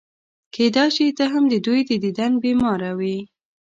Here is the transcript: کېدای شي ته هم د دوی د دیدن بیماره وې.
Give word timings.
کېدای 0.55 0.89
شي 0.95 1.07
ته 1.17 1.23
هم 1.33 1.43
د 1.49 1.55
دوی 1.65 1.81
د 1.89 1.91
دیدن 2.03 2.31
بیماره 2.43 2.89
وې. 2.99 3.17